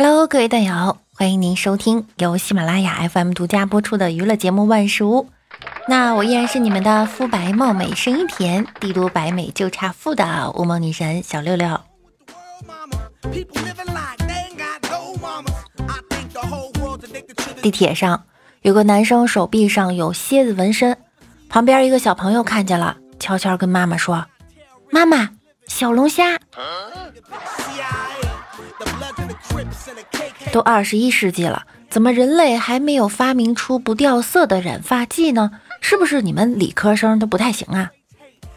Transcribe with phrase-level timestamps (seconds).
[0.00, 5.24] Hello，各位段友，欢迎您收听由喜马拉雅 FM 独家播出的娱乐节目《万事屋》。
[5.88, 11.80] 那我依然是你们的肤白貌美、声音甜、帝都白美就差富的乌蒙女神小六六。
[17.60, 18.22] 地铁上
[18.62, 20.96] 有个男生手臂上有蝎子纹身，
[21.48, 24.24] 旁边一个小朋友看见了，悄悄跟妈妈说
[24.92, 25.30] ：“妈妈，
[25.66, 26.38] 小龙虾。”
[30.52, 35.50] 都二十一世纪了，怎么人类还没有发明出不掉色的染发剂呢？
[35.80, 37.90] 是不是你们理科生都不太行啊？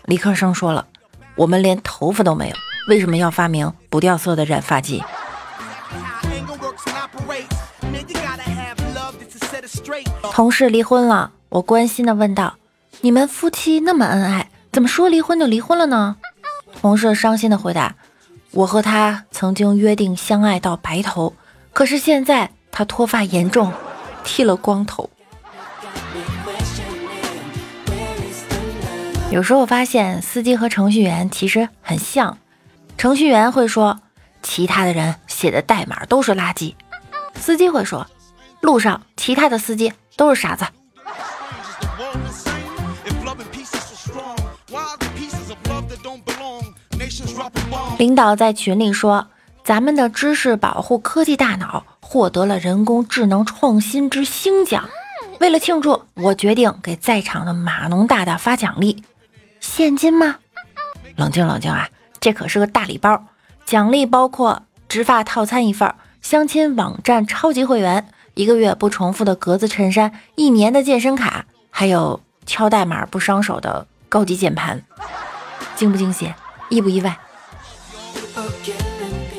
[0.06, 0.88] 理科生说了，
[1.36, 2.56] 我们连头发都没有，
[2.88, 5.04] 为什么要发明不掉色的染发剂？
[10.32, 12.56] 同事离婚了，我关心的问道
[13.02, 16.16] ：“你们夫妻那么恩爱，怎么说离婚就离婚了呢？”
[16.82, 17.96] 同事伤心的回答。
[18.54, 21.34] 我和他曾经约定相爱到白头，
[21.72, 23.72] 可是现在他脱发严重，
[24.24, 25.10] 剃了光头。
[29.32, 32.38] 有时候发现司机和程序员其实很像，
[32.98, 34.02] 程序员会说
[34.44, 36.76] 其他的人写的代码都是垃圾，
[37.36, 38.06] 司机会说
[38.60, 40.66] 路上其他的司机都是傻子。
[47.98, 49.28] 领导在群里说
[49.64, 54.90] ：“咱们的知识保护科技大脑获得了人工智能创新之星奖。
[55.40, 59.04] 为了庆祝，我决定给在场的码农大大发奖励，
[59.60, 60.38] 现金吗？
[61.16, 61.90] 冷静冷静啊，
[62.20, 63.26] 这可是个大礼包，
[63.66, 74.82] 奖励包括植发套餐一份，相亲网站超级会员，一个月不重复的格子衬衫，一年的健身卡，还有敲代码不伤手的高级键盘。
[75.76, 76.32] 惊不惊喜？
[76.72, 77.16] 意不意外？”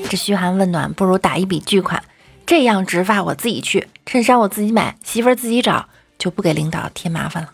[0.08, 2.00] 这嘘寒问暖不如打一笔巨款，
[2.46, 5.88] 这样植发我自己去，衬衫我自己买，媳妇儿自己找，
[6.18, 7.48] 就不给领导添麻烦了。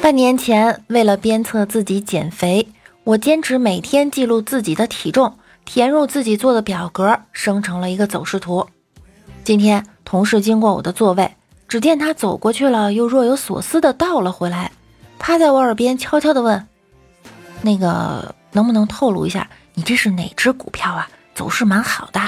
[0.00, 2.68] 半年前，为了鞭策自己减肥，
[3.04, 8.66] 我坚持每天记录自己的体重，填入自己做的表格，生成了一个走势图。
[9.44, 11.36] 今天，同事经过我的座位，
[11.72, 14.72] 只见他走过去了，又若有所思的倒了回来。
[15.18, 16.68] 趴在我耳边悄悄的问
[17.64, 21.08] ：“那个，能不能透露一下，你这是哪只股票啊？
[21.34, 22.20] 走势蛮好的。”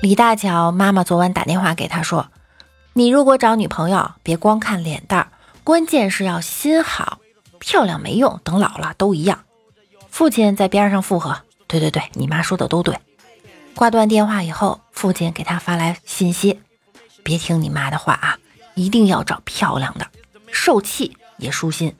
[0.00, 2.28] 李大脚妈妈昨晚打电话给他说
[2.96, 5.28] ：“你如果找女朋友，别光看脸蛋儿，
[5.62, 7.18] 关键是要心好。
[7.58, 9.40] 漂亮没用，等老了都一样。”
[10.08, 12.98] 父亲在边上附和：“对对对，你妈说的都对。”
[13.74, 16.60] 挂断电话以后，父亲给他发来信息
[17.22, 18.38] ：“别听你妈的话啊，
[18.74, 20.06] 一定要找漂亮的，
[20.50, 21.94] 受气也舒心。”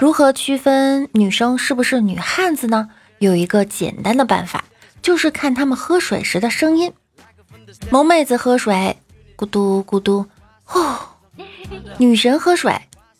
[0.00, 2.90] 如何区分女生是不是女汉子呢？
[3.18, 4.64] 有一个简单的办法，
[5.02, 6.92] 就是看她们喝水时的声音。
[7.90, 8.96] 萌妹子喝水，
[9.36, 10.26] 咕嘟咕嘟，
[10.64, 10.80] 呼；
[11.98, 12.72] 女神喝水，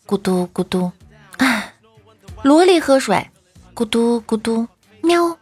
[0.07, 0.91] 咕嘟咕嘟。
[1.37, 1.71] 啊
[2.43, 3.27] 萝莉喝水，
[3.73, 4.67] 咕嘟咕嘟，
[5.01, 5.35] 喵；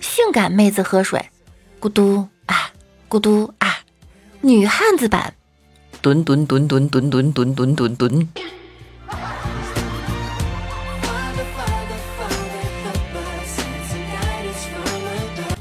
[0.00, 1.28] 性感妹子喝水，
[1.80, 2.28] 咕嘟。
[2.46, 2.70] 啊，
[3.08, 3.68] 咕嘟啊；
[4.40, 5.34] 女汉子版，
[6.00, 8.28] 蹲蹲蹲蹲蹲蹲蹲蹲蹲蹲。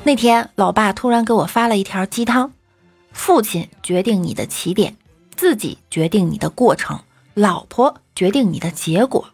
[0.03, 2.52] 那天，老爸突然给我发了一条鸡汤：
[3.14, 4.96] 父亲决定你的起点，
[5.35, 7.00] 自己决定你的过程，
[7.34, 9.30] 老婆决定你的结果。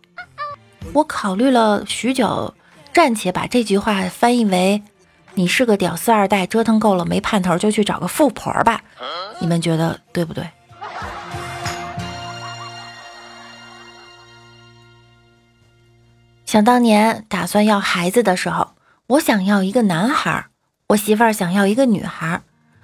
[0.93, 2.53] 我考虑了许久，
[2.93, 4.81] 暂且把这句话翻译为
[5.35, 8.81] ：“你是个屌丝二代，折腾够了没盼头，就去找个富婆吧。”
[9.39, 10.49] 你们觉得对不对？
[16.45, 18.71] 想当年打算要孩子的时候，
[19.07, 20.47] 我想要一个男孩，
[20.87, 22.41] 我媳妇儿想要一个女孩，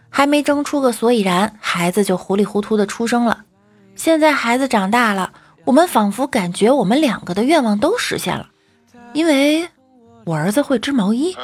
[0.09, 3.45] 还没争出个所以然，孩子就糊里糊涂的出生了。
[3.95, 5.31] 现在孩子长大了。
[5.65, 8.49] 我们仿佛感觉我们两个的愿望都实现了，
[9.13, 9.67] 因为
[10.23, 11.35] 我儿子会织毛衣。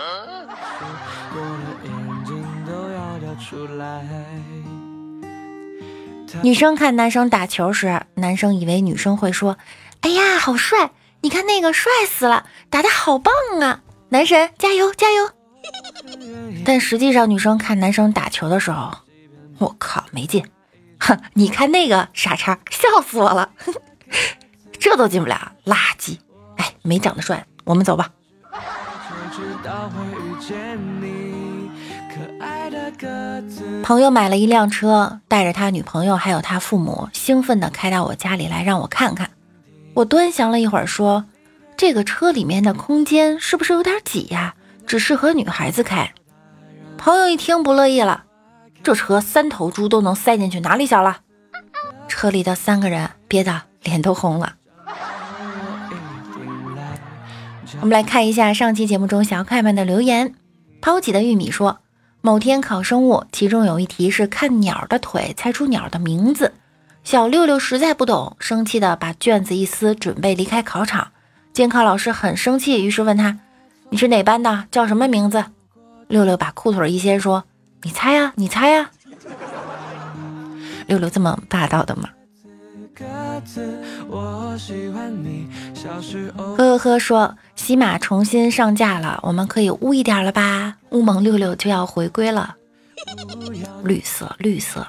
[6.44, 9.58] 女生看男生打球时，男生以为女生会说
[10.02, 10.92] ：“哎呀，好帅！
[11.22, 15.32] 你看那个帅死了，打的好棒啊，男神加油加油！”
[16.64, 18.92] 但实际上，女生看男生打球的时候，
[19.58, 20.46] 我靠，没劲！
[21.02, 23.50] 哼， 你看那个傻叉，笑死我了！
[24.80, 26.18] 这都进不了，垃圾！
[26.58, 28.10] 哎，没长得帅，我们走吧。
[33.84, 39.30] 朋友买了一辆车，带着他女朋友还有他父母，兴奋地开到我家里来让我看看。
[39.94, 41.26] 我端详了一会儿，说
[41.76, 44.56] ：“这个车里面的空间是不是有点挤呀？
[44.86, 46.14] 只适合女孩子开。”
[46.98, 48.24] 朋友一听不乐意了
[48.84, 51.22] ：“这车三头猪都能塞进去，哪里小了？”
[52.08, 54.56] 车里的三个人憋得脸都红了。
[57.80, 60.36] 我们来看一下上期节目中小可爱们的留言。
[60.82, 61.80] 抛弃的玉米说，
[62.22, 66.54] 某天考生物，其中有一题是看鸟的腿猜出鸟的名字。
[67.04, 71.12] 小六六实在不懂，生气的把卷子一撕，准备离开考场。
[71.54, 73.40] 监考老师很生气，于是问他
[73.90, 74.66] ：“你是哪班的？
[74.70, 75.46] 叫什么名字？”
[76.08, 77.46] 六六把裤腿一掀，说
[77.84, 78.92] ：“你猜呀，你猜呀。”
[80.88, 82.10] 六六这么霸道的吗？
[86.58, 90.76] 呵呵呵，说喜马重新上架了，我们可以污一点了吧？
[90.92, 92.56] 乌蒙六六就要回归了，
[93.84, 94.86] 绿色绿色。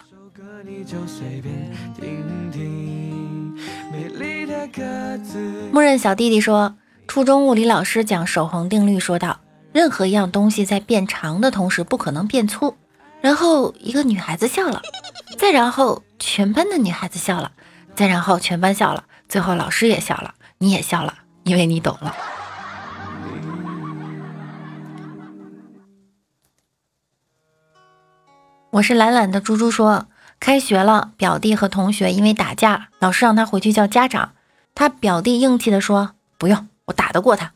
[5.71, 6.75] 默认小弟弟说，
[7.07, 9.41] 初中物理老师讲守恒定律，说道：
[9.73, 12.75] 任何一样东西在变长的同时不可能变粗。
[13.23, 14.83] 然后一个女孩子笑了，
[15.39, 17.53] 再然后全班的女孩子笑了。
[17.95, 21.13] 再然后，全班笑了，最后老师也笑了，你也笑了，
[21.45, 22.17] 因为你懂了。
[28.71, 30.07] 我是懒懒的猪猪说，
[30.41, 34.33] 开学了，表弟和同学因为打架，老师让他回去叫家长。
[34.75, 37.53] 他表弟硬气的说：“不用，我打得过他。”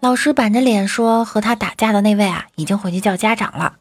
[0.00, 3.76] 老师板着脸说：“和他打架的那位啊，已经回去叫家长了。”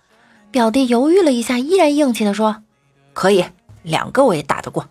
[0.56, 2.64] 表弟犹豫了一下，依然硬气的说
[3.12, 3.44] ：“可以，
[3.84, 4.88] 两个我也打得过。”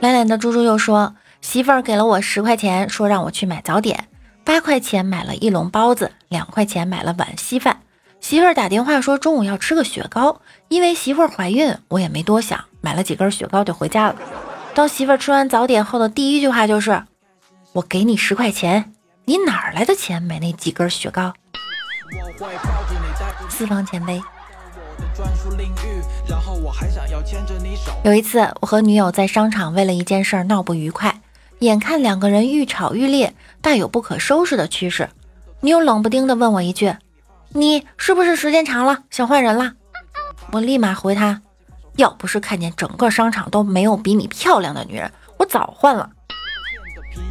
[0.00, 4.08] 懒懒的猪猪又说：“媳妇儿给了我十块钱，说让我去买早点。
[4.42, 7.78] 八块钱买了一笼包子，两块钱买了碗稀饭。
[8.20, 14.16] 媳妇儿打电话说中午要吃个雪糕，因为媳妇儿怀孕，我也没多想，买了几根雪糕就回家了。
[14.74, 17.04] 当媳妇儿吃完早点后的第一句话就是
[17.74, 18.92] ：‘我给你十块钱，
[19.26, 21.32] 你哪来的钱买那几根雪糕？’
[23.48, 24.20] 私房钱呗。”
[28.04, 31.20] 有一次，我和女友在商场为了一件事闹不愉快，
[31.60, 35.08] 眼看两个人愈吵愈烈，大有不可收拾的趋势。
[35.60, 36.94] 女友冷不丁的问我一句
[37.54, 39.72] ：“你是不是时间长了想换人了？”
[40.52, 41.40] 我立马回他
[41.96, 46.10] ：“要不是看见整个商场都没有比你漂亮的女人，我早换了。”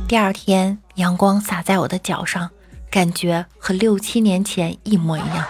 [0.07, 2.49] 第二天，阳光洒在我的脚上，
[2.91, 5.45] 感觉和六七年前一模一样。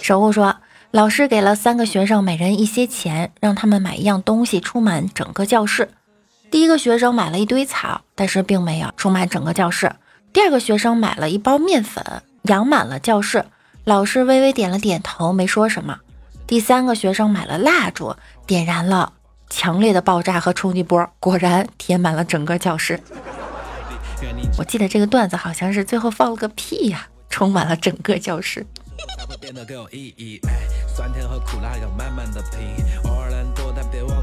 [0.00, 0.56] 守护说，
[0.90, 5.90] 老师给了三个学生每人一些钱，让他们买一样东西充满整个教室。
[6.50, 9.92] 第一个学生买了一堆草，但是并没有充满整个教室。
[10.32, 13.44] 第二个学生买了一包面粉，养满了教室。
[13.84, 15.98] 老师微微点了点头，没说什么。
[16.46, 18.16] 第三个学生买了蜡烛，
[18.46, 19.12] 点燃了，
[19.50, 22.98] 强烈的爆炸和冲击波，果然填满了整个教室。
[24.56, 27.08] 我记得这个段子好像是最后放了个屁呀。
[27.32, 28.66] 充满了整个教室。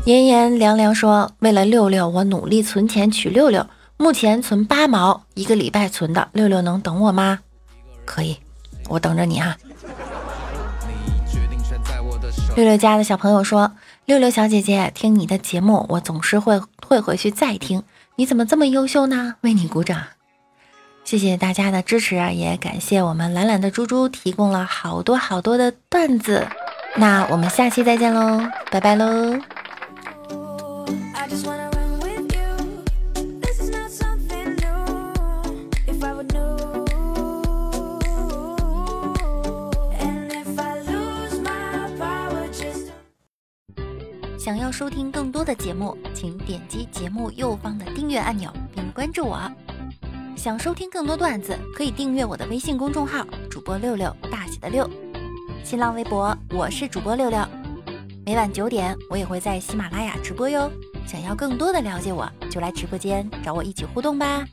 [0.04, 3.66] 炎炎凉凉说：“为了六六，我努力存钱娶六六，
[3.96, 6.28] 目前存八毛，一个礼拜存的。
[6.34, 7.40] 六六能等我吗？
[8.04, 8.38] 可以，
[8.90, 9.56] 我等着你哈。”
[12.58, 13.72] 六六家的小朋友说
[14.08, 17.84] ：“六六小姐姐，听你的节目，我总是会会回去再听。
[18.16, 19.36] 你怎么这么优秀呢？
[19.42, 20.02] 为你鼓掌。”
[21.04, 26.48] 谢谢大家的支持，也感谢我们懒懒的猪猪提供了好多好多的段子。
[26.96, 29.38] 那我们下期再见喽，拜拜喽！
[44.48, 49.38] 想要收听更多的节目，请点击节目右方的订阅按钮，并关注我。
[50.38, 54.90] 想收听更多段子，可以订阅我的微信公众号“主播六六大写的六”，
[55.66, 57.46] 新浪微博我是主播六六，
[58.26, 60.72] 每晚九点我也会在喜马拉雅直播哟。
[61.06, 64.46] 想要更多的了解我，就来直播间找我一起互动吧。